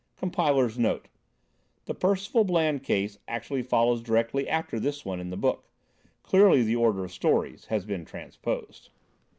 [Compiler's 0.17 0.79
note: 0.79 1.09
the 1.85 1.93
Percival 1.93 2.43
Bland 2.43 2.81
case 2.81 3.19
actually 3.27 3.61
follows 3.61 4.01
directly 4.01 4.49
after 4.49 4.79
this 4.79 5.05
one 5.05 5.19
in 5.19 5.29
the 5.29 5.37
book: 5.37 5.69
clearly 6.23 6.63
the 6.63 6.75
order 6.75 7.05
of 7.05 7.13
stories 7.13 7.65
has 7.65 7.85
been 7.85 8.03
transposed. 8.03 8.89